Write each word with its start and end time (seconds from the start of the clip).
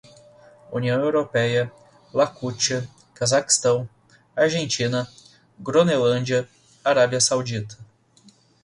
União 0.71 0.99
Europeia, 0.99 1.71
Iacútia, 2.11 2.89
Cazaquistão, 3.13 3.87
Argentina, 4.35 5.07
Gronelândia, 5.59 6.49
Arábia 6.83 7.21
Saudita 7.21 7.77